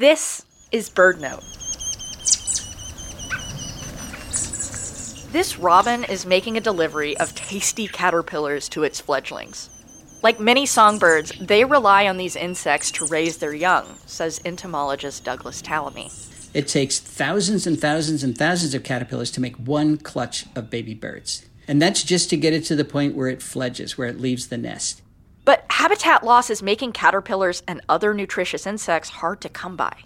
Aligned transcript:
This 0.00 0.46
is 0.72 0.88
BirdNote. 0.88 1.44
This 5.30 5.58
robin 5.58 6.04
is 6.04 6.24
making 6.24 6.56
a 6.56 6.60
delivery 6.62 7.18
of 7.18 7.34
tasty 7.34 7.86
caterpillars 7.86 8.70
to 8.70 8.82
its 8.82 8.98
fledglings. 8.98 9.68
Like 10.22 10.40
many 10.40 10.64
songbirds, 10.64 11.32
they 11.38 11.66
rely 11.66 12.08
on 12.08 12.16
these 12.16 12.34
insects 12.34 12.90
to 12.92 13.04
raise 13.08 13.36
their 13.36 13.52
young, 13.52 13.94
says 14.06 14.40
entomologist 14.42 15.22
Douglas 15.22 15.60
Tallamy. 15.60 16.10
It 16.54 16.66
takes 16.66 16.98
thousands 16.98 17.66
and 17.66 17.78
thousands 17.78 18.24
and 18.24 18.38
thousands 18.38 18.72
of 18.72 18.82
caterpillars 18.82 19.30
to 19.32 19.42
make 19.42 19.56
one 19.56 19.98
clutch 19.98 20.46
of 20.56 20.70
baby 20.70 20.94
birds. 20.94 21.44
And 21.68 21.82
that's 21.82 22.04
just 22.04 22.30
to 22.30 22.38
get 22.38 22.54
it 22.54 22.64
to 22.64 22.74
the 22.74 22.86
point 22.86 23.14
where 23.16 23.28
it 23.28 23.42
fledges, 23.42 23.98
where 23.98 24.08
it 24.08 24.18
leaves 24.18 24.48
the 24.48 24.56
nest. 24.56 25.02
But 25.50 25.66
habitat 25.68 26.22
loss 26.22 26.48
is 26.48 26.62
making 26.62 26.92
caterpillars 26.92 27.64
and 27.66 27.80
other 27.88 28.14
nutritious 28.14 28.68
insects 28.68 29.08
hard 29.10 29.40
to 29.40 29.48
come 29.48 29.74
by. 29.74 30.04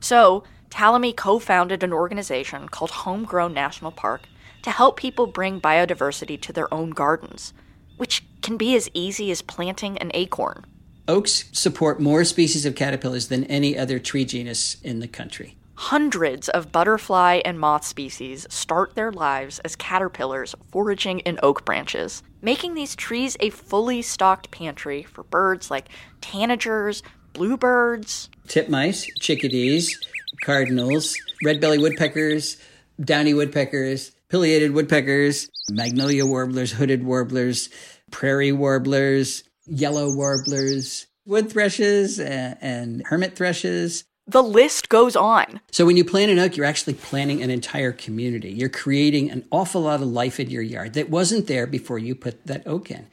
So, 0.00 0.44
Tallamy 0.70 1.14
co 1.14 1.38
founded 1.38 1.82
an 1.82 1.92
organization 1.92 2.70
called 2.70 2.92
Homegrown 2.92 3.52
National 3.52 3.92
Park 3.92 4.22
to 4.62 4.70
help 4.70 4.96
people 4.96 5.26
bring 5.26 5.60
biodiversity 5.60 6.40
to 6.40 6.50
their 6.50 6.72
own 6.72 6.92
gardens, 6.92 7.52
which 7.98 8.24
can 8.40 8.56
be 8.56 8.74
as 8.74 8.88
easy 8.94 9.30
as 9.30 9.42
planting 9.42 9.98
an 9.98 10.10
acorn. 10.14 10.64
Oaks 11.06 11.44
support 11.52 12.00
more 12.00 12.24
species 12.24 12.64
of 12.64 12.74
caterpillars 12.74 13.28
than 13.28 13.44
any 13.44 13.76
other 13.76 13.98
tree 13.98 14.24
genus 14.24 14.78
in 14.82 15.00
the 15.00 15.08
country. 15.08 15.58
Hundreds 15.76 16.48
of 16.48 16.72
butterfly 16.72 17.40
and 17.44 17.60
moth 17.60 17.84
species 17.84 18.46
start 18.48 18.94
their 18.94 19.12
lives 19.12 19.58
as 19.58 19.76
caterpillars 19.76 20.54
foraging 20.72 21.18
in 21.20 21.38
oak 21.42 21.66
branches, 21.66 22.22
making 22.40 22.72
these 22.74 22.96
trees 22.96 23.36
a 23.40 23.50
fully 23.50 24.00
stocked 24.00 24.50
pantry 24.50 25.02
for 25.02 25.22
birds 25.22 25.70
like 25.70 25.90
tanagers, 26.22 27.02
bluebirds, 27.34 28.30
titmice, 28.48 29.06
chickadees, 29.20 29.98
cardinals, 30.42 31.14
red 31.44 31.60
belly 31.60 31.78
woodpeckers, 31.78 32.56
downy 32.98 33.34
woodpeckers, 33.34 34.12
pileated 34.30 34.72
woodpeckers, 34.72 35.50
magnolia 35.70 36.24
warblers, 36.24 36.72
hooded 36.72 37.04
warblers, 37.04 37.68
prairie 38.10 38.52
warblers, 38.52 39.44
yellow 39.66 40.14
warblers, 40.14 41.06
wood 41.26 41.50
thrushes, 41.50 42.18
and, 42.18 42.56
and 42.62 43.02
hermit 43.06 43.36
thrushes. 43.36 44.04
The 44.28 44.42
list 44.42 44.88
goes 44.88 45.14
on. 45.14 45.60
So 45.70 45.86
when 45.86 45.96
you 45.96 46.04
plant 46.04 46.32
an 46.32 46.40
oak, 46.40 46.56
you're 46.56 46.66
actually 46.66 46.94
planting 46.94 47.44
an 47.44 47.50
entire 47.50 47.92
community. 47.92 48.50
You're 48.50 48.68
creating 48.68 49.30
an 49.30 49.44
awful 49.52 49.82
lot 49.82 50.02
of 50.02 50.08
life 50.08 50.40
in 50.40 50.50
your 50.50 50.62
yard 50.62 50.94
that 50.94 51.08
wasn't 51.08 51.46
there 51.46 51.64
before 51.64 52.00
you 52.00 52.16
put 52.16 52.44
that 52.44 52.66
oak 52.66 52.90
in. 52.90 53.06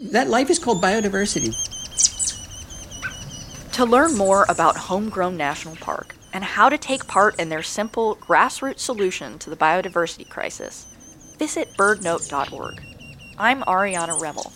That 0.00 0.28
life 0.28 0.48
is 0.48 0.60
called 0.60 0.80
biodiversity. 0.80 1.56
To 3.72 3.84
learn 3.84 4.16
more 4.16 4.46
about 4.48 4.76
Homegrown 4.76 5.36
National 5.36 5.74
Park 5.74 6.14
and 6.32 6.44
how 6.44 6.68
to 6.68 6.78
take 6.78 7.08
part 7.08 7.40
in 7.40 7.48
their 7.48 7.64
simple 7.64 8.14
grassroots 8.16 8.78
solution 8.78 9.40
to 9.40 9.50
the 9.50 9.56
biodiversity 9.56 10.28
crisis, 10.28 10.86
visit 11.36 11.68
birdnote.org. 11.76 12.80
I'm 13.38 13.62
Ariana 13.62 14.16
Remmel. 14.20 14.52